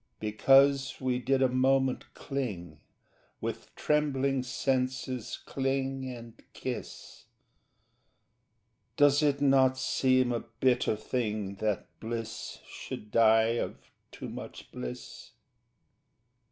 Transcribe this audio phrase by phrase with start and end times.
[0.19, 2.79] Because we did a moment cling,
[3.39, 7.25] With trembling senses cling and kiss
[8.97, 13.75] Does it not seem a bitter thing That bliss should die of
[14.11, 15.33] too much bliss?